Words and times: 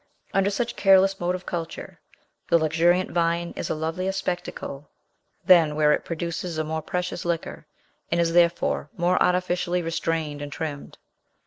Under 0.33 0.49
such 0.49 0.75
careless 0.75 1.19
mode 1.19 1.35
of 1.35 1.45
culture, 1.45 1.99
the 2.49 2.57
luxuriant 2.57 3.11
vine 3.11 3.53
is 3.55 3.69
a 3.69 3.75
lovelier 3.75 4.11
spectacle 4.11 4.89
than 5.45 5.75
where 5.75 5.93
it 5.93 6.05
produces 6.05 6.57
a 6.57 6.63
more 6.63 6.81
precious 6.81 7.23
liquor, 7.23 7.67
and 8.11 8.19
is 8.19 8.33
therefore 8.33 8.89
more 8.97 9.21
artificially 9.21 9.83
restrained 9.83 10.41
and 10.41 10.51
trimmed. 10.51 10.97